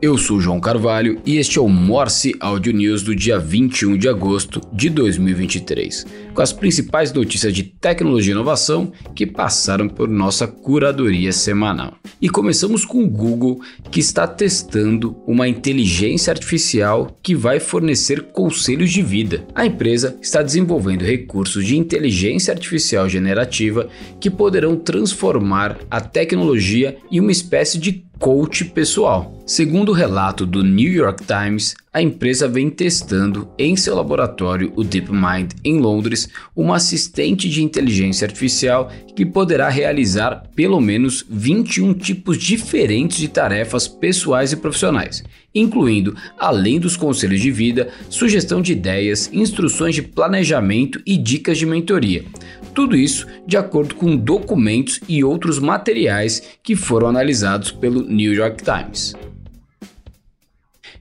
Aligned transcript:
eu 0.00 0.18
sou 0.18 0.38
João 0.38 0.60
Carvalho 0.60 1.20
e 1.24 1.38
este 1.38 1.58
é 1.58 1.60
o 1.60 1.68
Morse 1.68 2.34
Audio 2.38 2.72
News 2.72 3.02
do 3.02 3.14
dia 3.14 3.38
21 3.38 3.96
de 3.96 4.08
agosto 4.08 4.60
de 4.70 4.90
2023, 4.90 6.04
com 6.34 6.42
as 6.42 6.52
principais 6.52 7.12
notícias 7.14 7.54
de 7.54 7.62
tecnologia 7.62 8.32
e 8.32 8.34
inovação 8.34 8.92
que 9.14 9.26
passaram 9.26 9.88
por 9.88 10.06
nossa 10.06 10.46
curadoria 10.46 11.32
semanal. 11.32 11.94
E 12.20 12.28
começamos 12.28 12.84
com 12.84 13.04
o 13.04 13.08
Google, 13.08 13.60
que 13.90 13.98
está 13.98 14.26
testando 14.26 15.16
uma 15.26 15.48
inteligência 15.48 16.30
artificial 16.30 17.18
que 17.22 17.34
vai 17.34 17.58
fornecer 17.58 18.22
conselhos 18.32 18.92
de 18.92 19.02
vida. 19.02 19.46
A 19.54 19.64
empresa 19.64 20.18
está 20.20 20.42
desenvolvendo 20.42 21.02
recursos 21.02 21.64
de 21.64 21.76
inteligência 21.76 22.52
artificial 22.52 23.08
generativa 23.08 23.88
que 24.20 24.30
poderão 24.30 24.76
transformar 24.76 25.78
a 25.90 26.02
tecnologia 26.02 26.98
em 27.10 27.18
uma 27.18 27.32
espécie 27.32 27.78
de 27.78 28.04
coach 28.18 28.64
pessoal. 28.64 29.32
Segundo 29.46 29.90
o 29.90 29.94
relato 29.94 30.46
do 30.46 30.62
New 30.62 30.90
York 30.90 31.24
Times, 31.24 31.74
a 31.96 32.02
empresa 32.02 32.46
vem 32.46 32.68
testando 32.68 33.48
em 33.58 33.74
seu 33.74 33.96
laboratório, 33.96 34.70
o 34.76 34.84
DeepMind, 34.84 35.52
em 35.64 35.80
Londres, 35.80 36.28
uma 36.54 36.76
assistente 36.76 37.48
de 37.48 37.64
inteligência 37.64 38.26
artificial 38.26 38.92
que 39.16 39.24
poderá 39.24 39.70
realizar 39.70 40.42
pelo 40.54 40.78
menos 40.78 41.24
21 41.26 41.94
tipos 41.94 42.36
diferentes 42.36 43.16
de 43.16 43.28
tarefas 43.28 43.88
pessoais 43.88 44.52
e 44.52 44.56
profissionais, 44.56 45.24
incluindo, 45.54 46.14
além 46.38 46.78
dos 46.78 46.98
conselhos 46.98 47.40
de 47.40 47.50
vida, 47.50 47.88
sugestão 48.10 48.60
de 48.60 48.72
ideias, 48.72 49.30
instruções 49.32 49.94
de 49.94 50.02
planejamento 50.02 51.00
e 51.06 51.16
dicas 51.16 51.56
de 51.56 51.64
mentoria. 51.64 52.26
Tudo 52.74 52.94
isso 52.94 53.26
de 53.46 53.56
acordo 53.56 53.94
com 53.94 54.18
documentos 54.18 55.00
e 55.08 55.24
outros 55.24 55.58
materiais 55.58 56.42
que 56.62 56.76
foram 56.76 57.08
analisados 57.08 57.72
pelo 57.72 58.02
New 58.02 58.34
York 58.34 58.62
Times. 58.62 59.14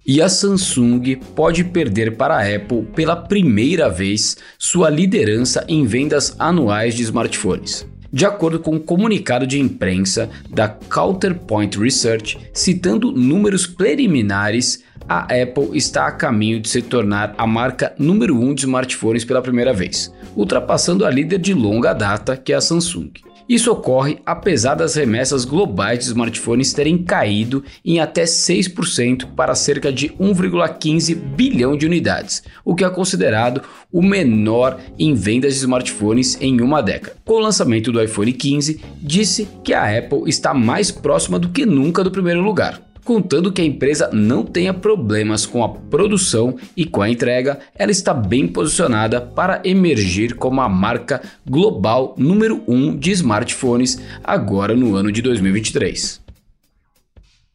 E 0.07 0.21
a 0.21 0.29
Samsung 0.29 1.15
pode 1.35 1.63
perder 1.63 2.15
para 2.15 2.35
a 2.35 2.55
Apple 2.55 2.83
pela 2.95 3.15
primeira 3.15 3.89
vez 3.89 4.37
sua 4.59 4.87
liderança 4.87 5.65
em 5.67 5.83
vendas 5.83 6.35
anuais 6.37 6.93
de 6.93 7.01
smartphones. 7.01 7.87
De 8.13 8.23
acordo 8.23 8.59
com 8.59 8.75
um 8.75 8.79
comunicado 8.79 9.47
de 9.47 9.59
imprensa 9.59 10.29
da 10.47 10.69
Counterpoint 10.69 11.79
Research, 11.79 12.37
citando 12.53 13.11
números 13.11 13.65
preliminares, 13.65 14.83
a 15.09 15.21
Apple 15.21 15.75
está 15.75 16.05
a 16.05 16.11
caminho 16.11 16.59
de 16.59 16.69
se 16.69 16.83
tornar 16.83 17.33
a 17.35 17.47
marca 17.47 17.93
número 17.97 18.35
1 18.35 18.43
um 18.43 18.53
de 18.53 18.61
smartphones 18.61 19.25
pela 19.25 19.41
primeira 19.41 19.73
vez, 19.73 20.13
ultrapassando 20.35 21.03
a 21.03 21.09
líder 21.09 21.39
de 21.39 21.53
longa 21.55 21.93
data, 21.93 22.37
que 22.37 22.53
é 22.53 22.55
a 22.55 22.61
Samsung. 22.61 23.09
Isso 23.47 23.71
ocorre 23.71 24.17
apesar 24.25 24.73
das 24.73 24.95
remessas 24.95 25.45
globais 25.45 25.99
de 25.99 26.05
smartphones 26.05 26.73
terem 26.73 26.97
caído 26.97 27.63
em 27.85 27.99
até 27.99 28.23
6% 28.23 29.27
para 29.35 29.53
cerca 29.53 29.93
de 29.93 30.09
1,15 30.09 31.13
bilhão 31.13 31.77
de 31.77 31.85
unidades, 31.85 32.41
o 32.63 32.73
que 32.73 32.83
é 32.83 32.89
considerado 32.89 33.61
o 33.91 34.01
menor 34.01 34.79
em 34.97 35.13
vendas 35.13 35.53
de 35.53 35.59
smartphones 35.59 36.41
em 36.41 36.59
uma 36.59 36.81
década. 36.81 37.17
Com 37.23 37.35
o 37.35 37.39
lançamento 37.39 37.91
do 37.91 38.01
iPhone 38.01 38.33
15, 38.33 38.81
disse 38.99 39.47
que 39.63 39.73
a 39.75 39.95
Apple 39.95 40.23
está 40.27 40.51
mais 40.51 40.89
próxima 40.89 41.38
do 41.38 41.49
que 41.49 41.67
nunca 41.67 42.03
do 42.03 42.09
primeiro 42.09 42.41
lugar 42.41 42.81
contando 43.05 43.51
que 43.51 43.61
a 43.61 43.65
empresa 43.65 44.09
não 44.11 44.43
tenha 44.43 44.73
problemas 44.73 45.45
com 45.45 45.63
a 45.63 45.69
produção 45.69 46.57
e 46.75 46.85
com 46.85 47.03
a 47.03 47.09
entrega, 47.09 47.59
ela 47.75 47.91
está 47.91 48.13
bem 48.13 48.47
posicionada 48.47 49.21
para 49.21 49.61
emergir 49.63 50.35
como 50.35 50.59
a 50.59 50.67
marca 50.67 51.21
global 51.47 52.15
número 52.17 52.63
1 52.67 52.75
um 52.75 52.97
de 52.97 53.11
smartphones 53.11 54.01
agora 54.23 54.75
no 54.75 54.95
ano 54.95 55.11
de 55.11 55.21
2023. 55.21 56.25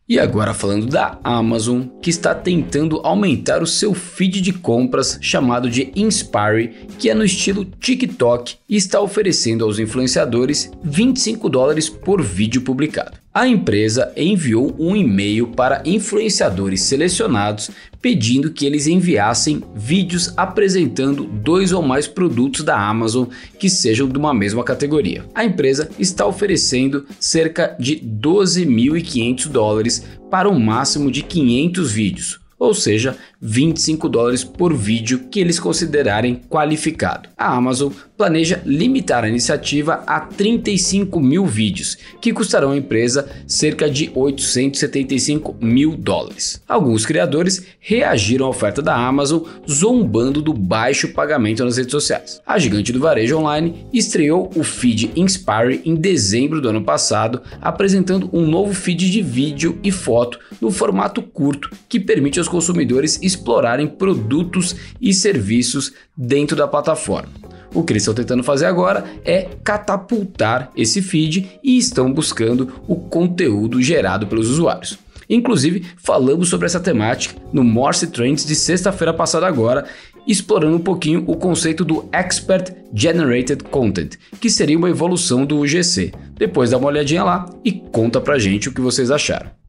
E 0.09 0.19
agora 0.19 0.53
falando 0.53 0.87
da 0.87 1.21
Amazon, 1.23 1.83
que 2.03 2.11
está 2.11 2.35
tentando 2.35 3.01
aumentar 3.05 3.63
o 3.63 3.67
seu 3.67 3.95
feed 3.95 4.41
de 4.41 4.53
compras 4.53 5.19
chamado 5.21 5.71
de 5.71 5.93
Inspire, 5.95 6.89
que 6.99 7.09
é 7.09 7.15
no 7.15 7.25
estilo 7.25 7.65
TikTok 7.65 8.57
e 8.69 8.77
está 8.77 9.01
oferecendo 9.01 9.65
aos 9.65 9.79
influenciadores 9.79 10.73
25 10.83 11.49
dólares 11.49 11.89
por 11.89 12.21
vídeo 12.23 12.63
publicado. 12.63 13.19
A 13.33 13.47
empresa 13.47 14.13
enviou 14.17 14.75
um 14.77 14.97
e-mail 14.97 15.47
para 15.47 15.83
influenciadores 15.85 16.83
selecionados 16.83 17.71
pedindo 18.03 18.51
que 18.51 18.67
eles 18.67 18.89
enviassem 18.89 19.63
vídeos 19.73 20.35
apresentando 20.37 21.23
dois 21.23 21.71
ou 21.71 21.81
mais 21.81 22.09
produtos 22.09 22.65
da 22.65 22.77
Amazon 22.77 23.29
que 23.57 23.71
sejam 23.71 24.09
de 24.09 24.19
uma 24.19 24.35
mesma 24.35 24.65
categoria. 24.65 25.25
A 25.33 25.45
empresa 25.45 25.89
está 25.97 26.27
oferecendo 26.27 27.07
cerca 27.21 27.77
de 27.79 27.99
12.500 27.99 29.47
dólares 29.47 30.05
para 30.29 30.51
um 30.51 30.59
máximo 30.59 31.09
de 31.09 31.23
500 31.23 31.93
vídeos, 31.93 32.41
ou 32.59 32.75
seja, 32.75 33.17
25 33.41 34.09
dólares 34.09 34.45
por 34.45 34.75
vídeo 34.75 35.29
que 35.31 35.41
eles 35.41 35.59
considerarem 35.59 36.43
qualificado. 36.49 37.29
A 37.39 37.55
Amazon 37.55 37.91
planeja 38.17 38.61
limitar 38.67 39.25
a 39.25 39.29
iniciativa 39.29 40.05
a 40.07 40.21
35 40.21 41.19
mil 41.19 41.47
vídeos, 41.47 41.97
que 42.21 42.35
custarão 42.35 42.73
à 42.73 42.77
empresa 42.77 43.27
cerca 43.47 43.89
de 43.89 44.11
875 44.15 45.57
mil 45.59 45.97
dólares. 45.97 46.61
Alguns 46.69 47.07
criadores 47.07 47.65
reagiram 47.81 48.45
à 48.45 48.51
oferta 48.51 48.83
da 48.83 48.95
Amazon, 48.95 49.43
zombando 49.67 50.43
do 50.43 50.53
baixo 50.53 51.09
pagamento 51.09 51.65
nas 51.65 51.79
redes 51.79 51.93
sociais. 51.93 52.43
A 52.47 52.59
gigante 52.59 52.93
do 52.93 53.01
varejo 53.01 53.39
online 53.39 53.87
estreou 53.91 54.51
o 54.55 54.63
feed 54.63 55.13
Inspire 55.17 55.81
em 55.87 55.95
dezembro 55.95 56.61
do 56.61 56.69
ano 56.69 56.85
passado, 56.85 57.41
apresentando 57.61 58.29
um 58.35 58.47
novo 58.47 58.75
feed 58.75 59.11
de 59.11 59.23
vídeo 59.23 59.79
e 59.83 59.91
foto 59.91 60.39
no 60.61 60.71
formato 60.71 61.23
curto, 61.23 61.71
que 61.89 61.99
permite 61.99 62.39
aos 62.39 62.49
consumidores 62.49 63.19
explorarem 63.31 63.87
produtos 63.87 64.77
e 65.01 65.15
serviços 65.15 65.93
dentro 66.17 66.57
da 66.57 66.69
plataforma. 66.69 67.31
O 67.73 67.85
que 67.85 67.93
eles 67.93 68.03
estão 68.03 68.15
tentando 68.15 68.43
fazer 68.43 68.67
agora 68.67 69.05
é 69.25 69.49
catapultar 69.63 70.71
esse 70.77 71.01
feed 71.01 71.61
e 71.63 71.79
estão 71.79 72.13
buscando 72.13 72.73
o 72.89 72.97
conteúdo 72.97 73.81
gerado 73.81 74.27
pelos 74.27 74.51
usuários. 74.51 74.99
Inclusive, 75.29 75.87
falamos 75.97 76.49
sobre 76.49 76.67
essa 76.67 76.81
temática 76.81 77.41
no 77.53 77.63
Morse 77.63 78.09
Trends 78.09 78.45
de 78.45 78.57
sexta-feira 78.57 79.15
passada 79.15 79.47
agora, 79.47 79.85
explorando 80.27 80.77
um 80.77 80.81
pouquinho 80.81 81.25
o 81.29 81.37
conceito 81.37 81.85
do 81.85 82.09
Expert 82.11 82.75
Generated 82.93 83.63
Content, 83.65 84.17
que 84.41 84.51
seria 84.51 84.77
uma 84.77 84.91
evolução 84.91 85.47
do 85.47 85.61
UGC. 85.61 86.13
Depois 86.37 86.71
dá 86.71 86.79
uma 86.79 86.89
olhadinha 86.89 87.23
lá 87.23 87.47
e 87.65 87.71
conta 87.71 88.21
pra 88.21 88.41
gente 88.41 88.69
o 88.69 88.73
que 88.73 88.81
vocês 88.81 89.13
acharam 89.13 89.60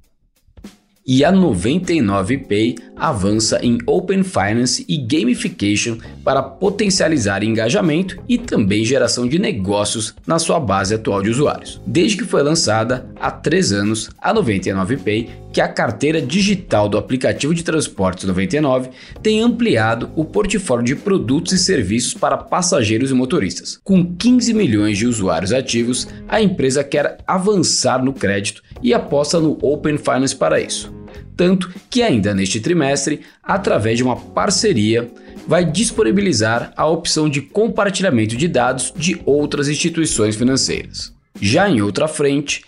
e 1.06 1.24
a 1.26 1.32
99Pay 1.32 2.78
avança 2.96 3.60
em 3.64 3.78
Open 3.86 4.24
Finance 4.24 4.86
e 4.88 4.98
Gamification 4.98 5.98
para 6.24 6.44
potencializar 6.44 7.44
engajamento 7.44 8.18
e 8.30 8.38
também 8.38 8.86
geração 8.86 9.28
de 9.28 9.40
negócios 9.40 10.16
na 10.26 10.38
sua 10.38 10.60
base 10.60 10.94
atual 10.94 11.22
de 11.22 11.30
usuários. 11.30 11.82
Desde 11.86 12.18
que 12.18 12.26
foi 12.26 12.44
lançada 12.44 13.10
há 13.20 13.32
três 13.32 13.72
anos, 13.72 14.10
a 14.22 14.34
99Pay, 14.34 15.30
que 15.52 15.62
a 15.62 15.68
carteira 15.68 16.22
digital 16.22 16.88
do 16.88 16.98
aplicativo 16.98 17.54
de 17.54 17.64
transportes 17.64 18.26
99, 18.26 18.90
tem 19.22 19.42
ampliado 19.42 20.10
o 20.16 20.24
portfólio 20.24 20.86
de 20.86 20.96
produtos 20.96 21.54
e 21.54 21.58
serviços 21.58 22.14
para 22.14 22.38
passageiros 22.38 23.12
e 23.12 23.14
motoristas. 23.14 23.80
Com 23.84 24.16
15 24.16 24.54
milhões 24.54 24.98
de 24.98 25.06
usuários 25.06 25.52
ativos, 25.52 26.08
a 26.28 26.42
empresa 26.42 26.84
quer 26.84 27.18
avançar 27.28 28.04
no 28.04 28.14
crédito 28.14 28.64
e 28.82 28.94
aposta 28.94 29.40
no 29.40 29.58
Open 29.62 29.98
Finance 29.98 30.36
para 30.36 30.60
isso. 30.60 30.94
Tanto 31.36 31.74
que, 31.90 32.04
ainda 32.04 32.34
neste 32.34 32.60
trimestre, 32.60 33.22
através 33.42 33.98
de 33.98 34.04
uma 34.04 34.16
parceria, 34.16 35.12
vai 35.48 35.66
disponibilizar 35.66 36.72
a 36.76 36.86
opção 36.86 37.28
de 37.28 37.42
compartilhamento 37.42 38.38
de 38.38 38.48
dados 38.48 38.94
de 38.96 39.20
outras 39.26 39.68
instituições 39.68 40.36
financeiras. 40.36 41.14
Já 41.42 41.68
em 41.68 41.82
outra 41.82 42.08
frente, 42.08 42.64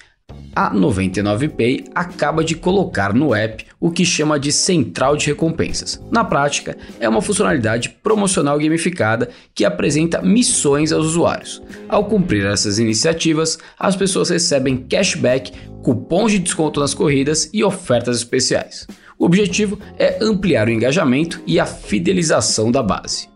a 0.55 0.73
99Pay 0.73 1.85
acaba 1.93 2.43
de 2.43 2.55
colocar 2.55 3.13
no 3.13 3.33
app 3.33 3.65
o 3.79 3.91
que 3.91 4.05
chama 4.05 4.39
de 4.39 4.51
central 4.51 5.17
de 5.17 5.27
recompensas. 5.27 6.01
Na 6.11 6.23
prática, 6.23 6.77
é 6.99 7.07
uma 7.09 7.21
funcionalidade 7.21 7.89
promocional 8.01 8.57
gamificada 8.57 9.29
que 9.53 9.65
apresenta 9.65 10.21
missões 10.21 10.91
aos 10.91 11.05
usuários. 11.05 11.61
Ao 11.89 12.05
cumprir 12.05 12.45
essas 12.45 12.79
iniciativas, 12.79 13.57
as 13.79 13.95
pessoas 13.95 14.29
recebem 14.29 14.77
cashback, 14.77 15.51
cupons 15.81 16.31
de 16.31 16.39
desconto 16.39 16.79
nas 16.79 16.93
corridas 16.93 17.49
e 17.53 17.63
ofertas 17.63 18.17
especiais. 18.17 18.87
O 19.17 19.25
objetivo 19.25 19.79
é 19.97 20.17
ampliar 20.21 20.67
o 20.67 20.71
engajamento 20.71 21.41
e 21.45 21.59
a 21.59 21.65
fidelização 21.65 22.71
da 22.71 22.83
base. 22.83 23.27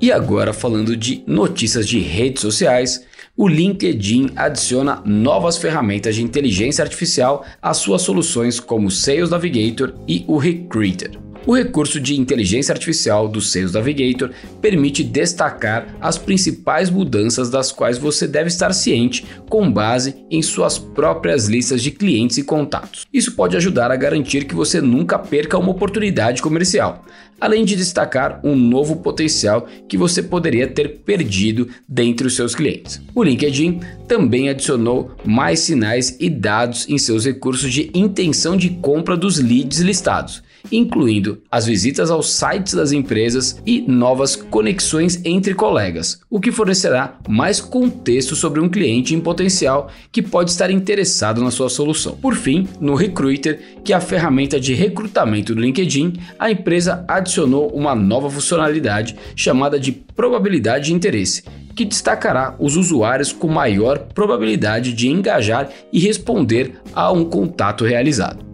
E 0.00 0.12
agora, 0.12 0.52
falando 0.52 0.94
de 0.94 1.22
notícias 1.26 1.88
de 1.88 1.98
redes 1.98 2.42
sociais, 2.42 3.02
o 3.36 3.46
LinkedIn 3.46 4.30
adiciona 4.34 5.02
novas 5.04 5.58
ferramentas 5.58 6.14
de 6.14 6.22
inteligência 6.22 6.82
artificial 6.82 7.44
às 7.60 7.76
suas 7.76 8.00
soluções 8.00 8.58
como 8.58 8.88
o 8.88 8.90
Sales 8.90 9.30
Navigator 9.30 9.92
e 10.08 10.24
o 10.26 10.38
Recruiter. 10.38 11.18
O 11.46 11.54
recurso 11.54 12.00
de 12.00 12.18
inteligência 12.18 12.72
artificial 12.72 13.28
do 13.28 13.40
Sales 13.40 13.70
Navigator 13.70 14.32
permite 14.60 15.04
destacar 15.04 15.86
as 16.00 16.18
principais 16.18 16.90
mudanças 16.90 17.48
das 17.48 17.70
quais 17.70 17.98
você 17.98 18.26
deve 18.26 18.48
estar 18.48 18.72
ciente 18.72 19.24
com 19.48 19.70
base 19.70 20.26
em 20.28 20.42
suas 20.42 20.76
próprias 20.76 21.46
listas 21.46 21.80
de 21.80 21.92
clientes 21.92 22.36
e 22.36 22.42
contatos. 22.42 23.06
Isso 23.12 23.36
pode 23.36 23.56
ajudar 23.56 23.92
a 23.92 23.96
garantir 23.96 24.44
que 24.44 24.56
você 24.56 24.80
nunca 24.80 25.20
perca 25.20 25.56
uma 25.56 25.70
oportunidade 25.70 26.42
comercial, 26.42 27.04
além 27.40 27.64
de 27.64 27.76
destacar 27.76 28.40
um 28.44 28.54
novo 28.54 28.96
potencial 28.96 29.66
que 29.88 29.96
você 29.96 30.22
poderia 30.22 30.66
ter 30.66 30.98
perdido 31.00 31.68
dentre 31.88 32.26
os 32.26 32.34
seus 32.34 32.54
clientes. 32.54 33.00
O 33.14 33.22
LinkedIn 33.22 33.80
também 34.06 34.48
adicionou 34.48 35.10
mais 35.24 35.60
sinais 35.60 36.16
e 36.18 36.30
dados 36.30 36.88
em 36.88 36.98
seus 36.98 37.24
recursos 37.24 37.72
de 37.72 37.90
intenção 37.94 38.56
de 38.56 38.70
compra 38.70 39.16
dos 39.16 39.38
leads 39.38 39.80
listados 39.80 40.42
incluindo 40.70 41.42
as 41.50 41.66
visitas 41.66 42.10
aos 42.10 42.32
sites 42.32 42.74
das 42.74 42.92
empresas 42.92 43.60
e 43.64 43.80
novas 43.80 44.36
conexões 44.36 45.20
entre 45.24 45.54
colegas, 45.54 46.20
o 46.30 46.40
que 46.40 46.52
fornecerá 46.52 47.18
mais 47.28 47.60
contexto 47.60 48.34
sobre 48.34 48.60
um 48.60 48.68
cliente 48.68 49.14
em 49.14 49.20
potencial 49.20 49.90
que 50.10 50.22
pode 50.22 50.50
estar 50.50 50.70
interessado 50.70 51.42
na 51.42 51.50
sua 51.50 51.68
solução. 51.68 52.16
Por 52.16 52.34
fim, 52.34 52.66
no 52.80 52.94
Recruiter, 52.94 53.60
que 53.84 53.92
é 53.92 53.96
a 53.96 54.00
ferramenta 54.00 54.58
de 54.58 54.74
recrutamento 54.74 55.54
do 55.54 55.60
LinkedIn, 55.60 56.14
a 56.38 56.50
empresa 56.50 57.04
adicionou 57.08 57.25
uma 57.72 57.94
nova 57.94 58.30
funcionalidade 58.30 59.16
chamada 59.34 59.78
de 59.78 59.92
probabilidade 59.92 60.86
de 60.86 60.94
interesse, 60.94 61.42
que 61.74 61.84
destacará 61.84 62.54
os 62.58 62.76
usuários 62.76 63.32
com 63.32 63.48
maior 63.48 63.98
probabilidade 63.98 64.92
de 64.92 65.08
engajar 65.08 65.70
e 65.92 65.98
responder 65.98 66.80
a 66.94 67.12
um 67.12 67.24
contato 67.24 67.84
realizado. 67.84 68.44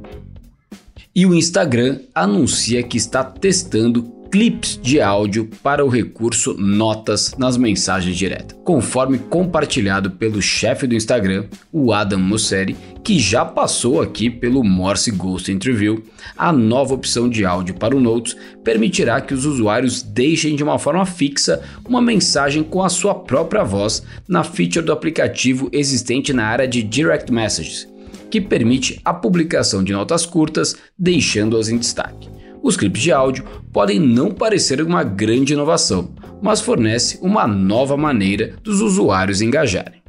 E 1.14 1.26
o 1.26 1.34
Instagram 1.34 2.00
anuncia 2.14 2.82
que 2.82 2.96
está 2.96 3.22
testando 3.22 4.21
clips 4.32 4.80
de 4.82 4.98
áudio 4.98 5.50
para 5.62 5.84
o 5.84 5.90
recurso 5.90 6.54
Notas 6.54 7.34
nas 7.36 7.58
mensagens 7.58 8.16
diretas. 8.16 8.58
Conforme 8.64 9.18
compartilhado 9.18 10.12
pelo 10.12 10.40
chefe 10.40 10.86
do 10.86 10.94
Instagram, 10.94 11.44
o 11.70 11.92
Adam 11.92 12.18
Mosseri, 12.18 12.74
que 13.04 13.20
já 13.20 13.44
passou 13.44 14.00
aqui 14.00 14.30
pelo 14.30 14.64
Morse 14.64 15.10
Ghost 15.10 15.52
Interview, 15.52 16.02
a 16.34 16.50
nova 16.50 16.94
opção 16.94 17.28
de 17.28 17.44
áudio 17.44 17.74
para 17.74 17.94
o 17.94 18.00
Notes 18.00 18.34
permitirá 18.64 19.20
que 19.20 19.34
os 19.34 19.44
usuários 19.44 20.02
deixem 20.02 20.56
de 20.56 20.62
uma 20.62 20.78
forma 20.78 21.04
fixa 21.04 21.62
uma 21.86 22.00
mensagem 22.00 22.62
com 22.62 22.82
a 22.82 22.88
sua 22.88 23.14
própria 23.14 23.62
voz 23.62 24.02
na 24.26 24.42
feature 24.42 24.86
do 24.86 24.92
aplicativo 24.92 25.68
existente 25.72 26.32
na 26.32 26.46
área 26.46 26.66
de 26.66 26.82
Direct 26.82 27.30
Messages, 27.30 27.86
que 28.30 28.40
permite 28.40 28.98
a 29.04 29.12
publicação 29.12 29.84
de 29.84 29.92
notas 29.92 30.24
curtas, 30.24 30.74
deixando-as 30.98 31.68
em 31.68 31.76
destaque. 31.76 32.41
Os 32.62 32.76
clipes 32.76 33.02
de 33.02 33.10
áudio 33.10 33.44
podem 33.72 33.98
não 33.98 34.30
parecer 34.30 34.80
uma 34.80 35.02
grande 35.02 35.52
inovação, 35.52 36.14
mas 36.40 36.60
fornece 36.60 37.18
uma 37.20 37.46
nova 37.46 37.96
maneira 37.96 38.54
dos 38.62 38.80
usuários 38.80 39.42
engajarem. 39.42 40.00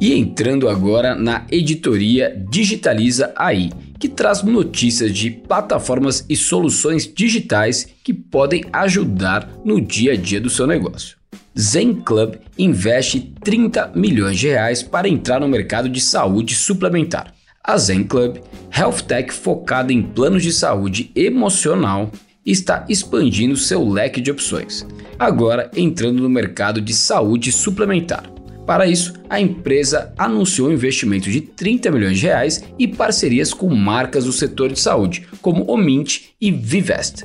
E 0.00 0.14
entrando 0.14 0.66
agora 0.66 1.14
na 1.14 1.44
editoria 1.50 2.34
Digitaliza 2.48 3.34
AI, 3.36 3.70
que 3.98 4.08
traz 4.08 4.42
notícias 4.42 5.12
de 5.12 5.30
plataformas 5.30 6.24
e 6.26 6.34
soluções 6.34 7.06
digitais 7.06 7.86
que 8.02 8.14
podem 8.14 8.64
ajudar 8.72 9.50
no 9.62 9.78
dia 9.78 10.12
a 10.12 10.16
dia 10.16 10.40
do 10.40 10.48
seu 10.48 10.66
negócio. 10.66 11.18
Zen 11.58 11.96
Club 11.96 12.36
investe 12.56 13.20
30 13.44 13.92
milhões 13.94 14.38
de 14.38 14.48
reais 14.48 14.82
para 14.82 15.08
entrar 15.08 15.38
no 15.38 15.48
mercado 15.48 15.90
de 15.90 16.00
saúde 16.00 16.54
suplementar. 16.54 17.34
A 17.70 17.78
Zen 17.78 18.02
Club, 18.02 18.38
health 18.76 19.02
tech 19.06 19.32
focada 19.32 19.92
em 19.92 20.02
planos 20.02 20.42
de 20.42 20.52
saúde 20.52 21.12
emocional, 21.14 22.10
está 22.44 22.84
expandindo 22.88 23.56
seu 23.56 23.88
leque 23.88 24.20
de 24.20 24.28
opções, 24.28 24.84
agora 25.16 25.70
entrando 25.76 26.20
no 26.20 26.28
mercado 26.28 26.80
de 26.80 26.92
saúde 26.92 27.52
suplementar. 27.52 28.28
Para 28.66 28.88
isso, 28.88 29.14
a 29.30 29.40
empresa 29.40 30.12
anunciou 30.18 30.68
um 30.68 30.72
investimento 30.72 31.30
de 31.30 31.40
30 31.40 31.92
milhões 31.92 32.18
de 32.18 32.26
reais 32.26 32.64
e 32.76 32.88
parcerias 32.88 33.54
com 33.54 33.72
marcas 33.72 34.24
do 34.24 34.32
setor 34.32 34.72
de 34.72 34.80
saúde, 34.80 35.28
como 35.40 35.70
Omint 35.70 36.22
e 36.40 36.50
Vivest. 36.50 37.24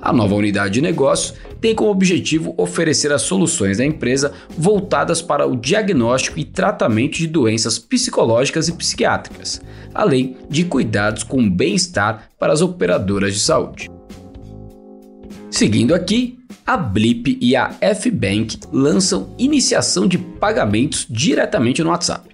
A 0.00 0.12
nova 0.12 0.36
unidade 0.36 0.74
de 0.74 0.80
negócio 0.80 1.34
tem 1.60 1.74
como 1.74 1.90
objetivo 1.90 2.54
oferecer 2.56 3.12
as 3.12 3.22
soluções 3.22 3.78
da 3.78 3.84
empresa 3.84 4.32
voltadas 4.56 5.20
para 5.20 5.46
o 5.46 5.56
diagnóstico 5.56 6.38
e 6.38 6.44
tratamento 6.44 7.18
de 7.18 7.26
doenças 7.26 7.78
psicológicas 7.78 8.68
e 8.68 8.72
psiquiátricas, 8.72 9.60
além 9.94 10.36
de 10.48 10.64
cuidados 10.64 11.22
com 11.22 11.48
bem-estar 11.48 12.30
para 12.38 12.52
as 12.52 12.62
operadoras 12.62 13.34
de 13.34 13.40
saúde. 13.40 13.90
Seguindo 15.50 15.94
aqui, 15.94 16.38
a 16.66 16.76
Blip 16.76 17.36
e 17.40 17.56
a 17.56 17.74
F-Bank 17.80 18.60
lançam 18.72 19.34
iniciação 19.38 20.06
de 20.06 20.16
pagamentos 20.16 21.06
diretamente 21.10 21.82
no 21.82 21.90
WhatsApp. 21.90 22.30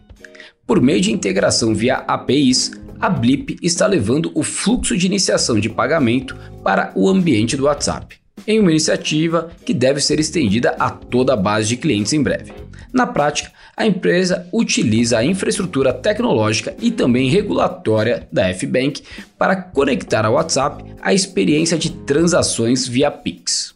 Por 0.66 0.80
meio 0.80 1.00
de 1.00 1.12
integração 1.12 1.74
via 1.74 1.96
APIs, 2.06 2.72
a 3.00 3.08
Blip 3.08 3.56
está 3.62 3.86
levando 3.86 4.30
o 4.34 4.42
fluxo 4.42 4.96
de 4.96 5.06
iniciação 5.06 5.58
de 5.58 5.68
pagamento 5.68 6.36
para 6.62 6.92
o 6.94 7.08
ambiente 7.08 7.56
do 7.56 7.64
WhatsApp, 7.64 8.18
em 8.46 8.58
uma 8.58 8.70
iniciativa 8.70 9.50
que 9.64 9.72
deve 9.72 10.00
ser 10.00 10.18
estendida 10.18 10.70
a 10.78 10.90
toda 10.90 11.34
a 11.34 11.36
base 11.36 11.68
de 11.68 11.76
clientes 11.76 12.12
em 12.12 12.22
breve. 12.22 12.52
Na 12.92 13.06
prática, 13.06 13.52
a 13.76 13.86
empresa 13.86 14.48
utiliza 14.52 15.18
a 15.18 15.24
infraestrutura 15.24 15.92
tecnológica 15.92 16.74
e 16.80 16.90
também 16.90 17.28
regulatória 17.28 18.26
da 18.32 18.48
F-Bank 18.48 19.02
para 19.38 19.54
conectar 19.54 20.24
ao 20.24 20.34
WhatsApp 20.34 20.82
a 21.02 21.12
experiência 21.12 21.76
de 21.76 21.90
transações 21.90 22.88
via 22.88 23.10
Pix. 23.10 23.74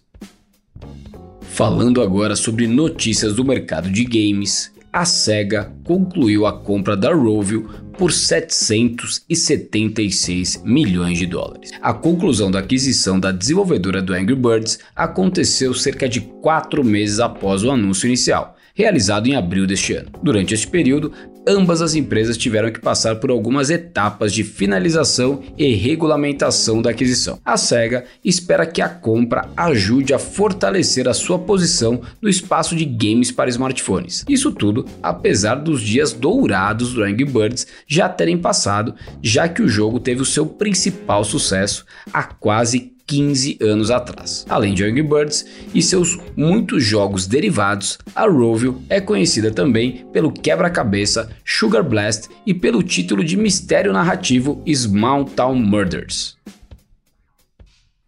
Falando 1.43 2.01
agora 2.01 2.35
sobre 2.35 2.67
notícias 2.67 3.35
do 3.35 3.45
mercado 3.45 3.91
de 3.91 4.05
games, 4.05 4.73
a 4.93 5.05
SEGA 5.05 5.71
concluiu 5.85 6.47
a 6.47 6.53
compra 6.53 6.97
da 6.97 7.13
Rovio 7.13 7.69
por 8.01 8.11
776 8.13 10.63
milhões 10.65 11.19
de 11.19 11.27
dólares. 11.27 11.71
A 11.83 11.93
conclusão 11.93 12.51
da 12.51 12.61
aquisição 12.61 13.21
da 13.21 13.31
desenvolvedora 13.31 14.01
do 14.01 14.15
Angry 14.15 14.35
Birds 14.35 14.79
aconteceu 14.97 15.75
cerca 15.75 16.09
de 16.09 16.23
quatro 16.23 16.83
meses 16.83 17.21
após 17.21 17.63
o 17.63 17.71
anúncio 17.71 18.07
inicial, 18.07 18.57
realizado 18.75 19.27
em 19.27 19.37
abril 19.37 19.67
deste 19.67 19.95
ano. 19.95 20.11
Durante 20.23 20.55
este 20.55 20.67
período, 20.67 21.13
ambas 21.47 21.81
as 21.83 21.95
empresas 21.95 22.37
tiveram 22.37 22.71
que 22.71 22.81
passar 22.81 23.17
por 23.17 23.31
algumas 23.31 23.71
etapas 23.71 24.33
de 24.33 24.45
finalização 24.45 25.43
e 25.57 25.75
regulamentação 25.75 26.83
da 26.83 26.91
aquisição. 26.91 27.39
A 27.45 27.57
SEGA 27.57 28.05
espera 28.25 28.67
que 28.67 28.83
a 28.83 28.89
compra 28.89 29.49
ajude 29.57 30.13
a 30.13 30.19
fortalecer 30.19 31.09
a 31.09 31.15
sua 31.15 31.39
posição 31.39 32.01
no 32.21 32.29
espaço 32.29 32.77
de 32.77 32.85
games 32.85 33.33
para 33.33 33.51
smartphones. 33.51 34.25
Isso 34.29 34.53
tudo 34.53 34.85
apesar 35.03 35.57
dos 35.57 35.81
dias 35.81 36.13
dourados 36.13 36.95
do 36.95 37.03
Angry 37.03 37.25
Birds 37.25 37.67
já 37.87 38.09
terem 38.09 38.39
passado, 38.39 38.95
já 39.23 39.49
que 39.49 39.63
o 39.63 39.69
jogo 39.69 40.01
teve 40.01 40.23
o 40.23 40.27
seu 40.27 40.47
principal 40.47 41.25
sucesso 41.25 41.85
há 42.13 42.23
quase 42.23 42.93
15 43.11 43.59
anos 43.61 43.91
atrás. 43.91 44.47
Além 44.49 44.73
de 44.73 44.85
Angry 44.85 45.03
Birds 45.03 45.45
e 45.75 45.83
seus 45.83 46.17
muitos 46.37 46.85
jogos 46.85 47.27
derivados, 47.27 47.99
a 48.15 48.25
Rovio 48.25 48.81
é 48.89 49.01
conhecida 49.01 49.51
também 49.51 50.07
pelo 50.13 50.31
quebra-cabeça 50.31 51.29
Sugar 51.45 51.83
Blast 51.83 52.29
e 52.47 52.55
pelo 52.55 52.85
título 52.85 53.25
de 53.25 53.37
mistério 53.37 53.93
narrativo 53.93 54.63
Small 54.73 55.25
Town 55.25 55.57
Murders. 55.57 56.37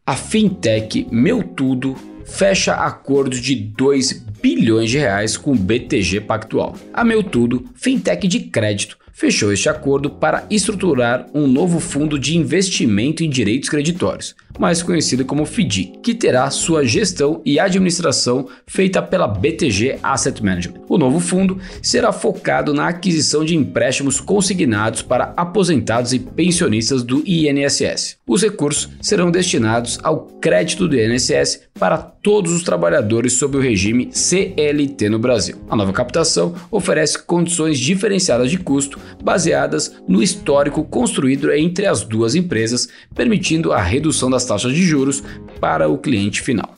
A 0.06 0.14
fintech 0.14 1.08
Meu 1.10 1.42
Tudo 1.42 1.96
fecha 2.24 2.74
acordo 2.74 3.40
de 3.40 3.56
2 3.56 4.24
bilhões 4.40 4.88
de 4.88 4.98
reais 4.98 5.36
com 5.36 5.50
o 5.50 5.56
BTG 5.56 6.20
Pactual. 6.20 6.76
A 6.92 7.02
Meu 7.02 7.24
Tudo, 7.24 7.64
fintech 7.74 8.28
de 8.28 8.38
crédito, 8.38 8.96
fechou 9.12 9.52
este 9.52 9.68
acordo 9.68 10.10
para 10.10 10.44
estruturar 10.50 11.26
um 11.34 11.46
novo 11.46 11.78
fundo 11.78 12.18
de 12.18 12.36
investimento 12.36 13.22
em 13.22 13.30
direitos 13.30 13.68
creditórios, 13.68 14.34
mais 14.58 14.82
conhecido 14.82 15.24
como 15.24 15.44
FDIC, 15.44 15.98
que 16.02 16.14
terá 16.14 16.50
sua 16.50 16.84
gestão 16.84 17.40
e 17.44 17.60
administração 17.60 18.48
feita 18.66 19.02
pela 19.02 19.28
BTG 19.28 19.98
Asset 20.02 20.42
Management. 20.42 20.80
O 20.88 20.98
novo 20.98 21.20
fundo 21.20 21.58
será 21.82 22.12
focado 22.12 22.74
na 22.74 22.88
aquisição 22.88 23.44
de 23.44 23.56
empréstimos 23.56 24.20
consignados 24.20 25.02
para 25.02 25.32
aposentados 25.36 26.12
e 26.12 26.18
pensionistas 26.18 27.02
do 27.02 27.22
INSS. 27.26 28.16
Os 28.26 28.42
recursos 28.42 28.88
serão 29.00 29.30
destinados 29.30 29.98
ao 30.02 30.26
crédito 30.40 30.88
do 30.88 30.98
INSS 30.98 31.62
para 31.78 31.98
todos 31.98 32.52
os 32.52 32.62
trabalhadores 32.62 33.34
sob 33.34 33.56
o 33.56 33.60
regime 33.60 34.10
CLT 34.12 35.08
no 35.08 35.18
Brasil. 35.18 35.56
A 35.68 35.76
nova 35.76 35.92
captação 35.92 36.54
oferece 36.70 37.18
condições 37.18 37.78
diferenciadas 37.78 38.50
de 38.50 38.58
custo 38.58 38.98
baseadas 39.22 39.96
no 40.06 40.22
histórico 40.22 40.84
construído 40.84 41.52
entre 41.52 41.86
as 41.86 42.02
duas 42.02 42.34
empresas, 42.34 42.88
permitindo 43.14 43.72
a 43.72 43.80
redução 43.80 44.30
das 44.30 44.44
taxas 44.44 44.72
de 44.72 44.82
juros 44.82 45.22
para 45.60 45.88
o 45.88 45.98
cliente 45.98 46.40
final. 46.40 46.76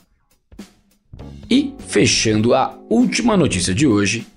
E 1.49 1.73
fechando 1.87 2.53
a 2.53 2.77
última 2.89 3.37
notícia 3.37 3.73
de 3.73 3.85
hoje, 3.85 4.27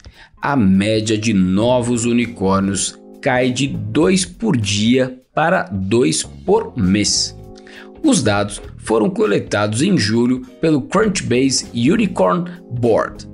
a 0.40 0.54
média 0.54 1.16
de 1.16 1.32
novos 1.32 2.04
unicórnios 2.04 2.98
cai 3.20 3.50
de 3.50 3.66
2 3.66 4.24
por 4.26 4.56
dia 4.56 5.20
para 5.34 5.64
2 5.64 6.22
por 6.44 6.76
mês. 6.76 7.36
Os 8.02 8.22
dados 8.22 8.60
foram 8.78 9.10
coletados 9.10 9.82
em 9.82 9.98
julho 9.98 10.42
pelo 10.60 10.82
Crunchbase 10.82 11.66
Unicorn 11.74 12.50
Board. 12.70 13.28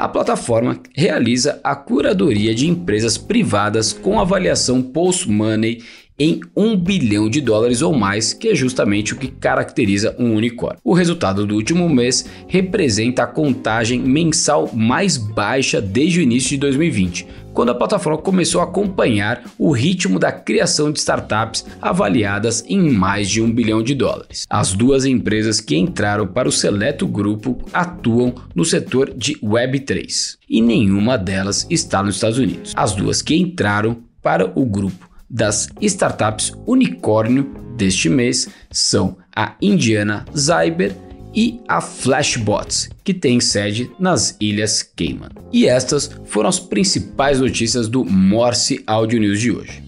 A 0.00 0.08
plataforma 0.08 0.80
realiza 0.96 1.60
a 1.62 1.76
curadoria 1.76 2.54
de 2.54 2.66
empresas 2.66 3.18
privadas 3.18 3.92
com 3.92 4.18
avaliação 4.18 4.80
post-money 4.80 5.82
em 6.18 6.40
1 6.56 6.74
bilhão 6.74 7.28
de 7.28 7.38
dólares 7.38 7.82
ou 7.82 7.94
mais, 7.94 8.32
que 8.32 8.48
é 8.48 8.54
justamente 8.54 9.12
o 9.12 9.18
que 9.18 9.28
caracteriza 9.28 10.16
um 10.18 10.34
unicórnio. 10.34 10.80
O 10.82 10.94
resultado 10.94 11.46
do 11.46 11.54
último 11.54 11.86
mês 11.86 12.24
representa 12.48 13.24
a 13.24 13.26
contagem 13.26 14.00
mensal 14.00 14.70
mais 14.72 15.18
baixa 15.18 15.82
desde 15.82 16.20
o 16.20 16.22
início 16.22 16.48
de 16.48 16.56
2020, 16.56 17.26
quando 17.52 17.70
a 17.70 17.74
plataforma 17.74 18.18
começou 18.18 18.60
a 18.60 18.64
acompanhar 18.64 19.42
o 19.58 19.72
ritmo 19.72 20.18
da 20.18 20.32
criação 20.32 20.90
de 20.92 20.98
startups 20.98 21.64
avaliadas 21.80 22.64
em 22.68 22.90
mais 22.90 23.28
de 23.28 23.42
um 23.42 23.52
bilhão 23.52 23.82
de 23.82 23.94
dólares. 23.94 24.46
As 24.48 24.72
duas 24.72 25.04
empresas 25.04 25.60
que 25.60 25.76
entraram 25.76 26.26
para 26.26 26.48
o 26.48 26.52
seleto 26.52 27.06
grupo 27.06 27.58
atuam 27.72 28.34
no 28.54 28.64
setor 28.64 29.12
de 29.14 29.36
Web3 29.36 30.36
e 30.48 30.60
nenhuma 30.60 31.16
delas 31.16 31.66
está 31.70 32.02
nos 32.02 32.16
Estados 32.16 32.38
Unidos. 32.38 32.72
As 32.76 32.94
duas 32.94 33.22
que 33.22 33.36
entraram 33.36 33.98
para 34.22 34.50
o 34.54 34.64
grupo 34.64 35.08
das 35.28 35.68
startups 35.80 36.52
unicórnio 36.66 37.54
deste 37.76 38.08
mês 38.08 38.48
são 38.70 39.16
a 39.34 39.54
Indiana 39.62 40.24
Zyber 40.36 40.92
e 41.34 41.60
a 41.68 41.80
Flashbots, 41.80 42.90
que 43.04 43.14
tem 43.14 43.40
sede 43.40 43.90
nas 43.98 44.36
Ilhas 44.40 44.82
Cayman. 44.82 45.30
E 45.52 45.66
estas 45.66 46.10
foram 46.24 46.48
as 46.48 46.58
principais 46.58 47.40
notícias 47.40 47.88
do 47.88 48.04
Morse 48.04 48.82
Audio 48.86 49.20
News 49.20 49.40
de 49.40 49.50
hoje. 49.50 49.82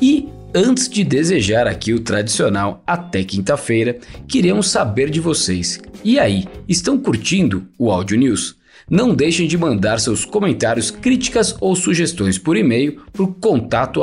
E 0.00 0.28
antes 0.54 0.88
de 0.88 1.04
desejar 1.04 1.66
aqui 1.66 1.92
o 1.92 2.00
tradicional 2.00 2.82
até 2.86 3.22
quinta-feira, 3.22 3.98
queremos 4.26 4.68
saber 4.68 5.10
de 5.10 5.20
vocês. 5.20 5.80
E 6.04 6.18
aí, 6.18 6.44
estão 6.68 6.98
curtindo 6.98 7.66
o 7.78 7.90
Audio 7.90 8.16
News? 8.16 8.56
Não 8.88 9.12
deixem 9.12 9.48
de 9.48 9.58
mandar 9.58 9.98
seus 9.98 10.24
comentários, 10.24 10.92
críticas 10.92 11.56
ou 11.60 11.74
sugestões 11.74 12.38
por 12.38 12.56
e-mail 12.56 13.02
para 13.12 13.24
o 13.24 13.34
contato 13.34 14.00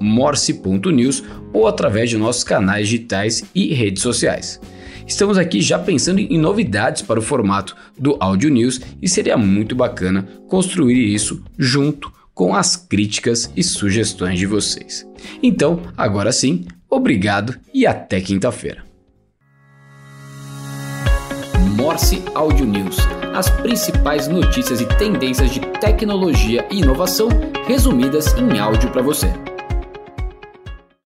morse.news 0.00 1.22
ou 1.52 1.68
através 1.68 2.10
de 2.10 2.18
nossos 2.18 2.42
canais 2.42 2.88
digitais 2.88 3.44
e 3.54 3.72
redes 3.72 4.02
sociais. 4.02 4.60
Estamos 5.06 5.38
aqui 5.38 5.60
já 5.60 5.78
pensando 5.78 6.18
em 6.18 6.38
novidades 6.38 7.02
para 7.02 7.18
o 7.18 7.22
formato 7.22 7.76
do 7.98 8.16
Audio 8.20 8.50
News 8.50 8.80
e 9.00 9.08
seria 9.08 9.36
muito 9.36 9.74
bacana 9.74 10.26
construir 10.48 11.14
isso 11.14 11.42
junto 11.58 12.12
com 12.32 12.54
as 12.54 12.76
críticas 12.76 13.50
e 13.54 13.62
sugestões 13.62 14.38
de 14.38 14.46
vocês. 14.46 15.06
Então, 15.42 15.80
agora 15.96 16.32
sim, 16.32 16.64
obrigado 16.90 17.56
e 17.72 17.86
até 17.86 18.20
quinta-feira. 18.20 18.82
Morse 21.76 22.22
Audio 22.34 22.64
News 22.64 22.96
as 23.34 23.50
principais 23.50 24.28
notícias 24.28 24.80
e 24.80 24.86
tendências 24.86 25.50
de 25.50 25.60
tecnologia 25.80 26.64
e 26.70 26.78
inovação 26.78 27.28
resumidas 27.66 28.32
em 28.34 28.58
áudio 28.58 28.90
para 28.90 29.02
você. 29.02 29.28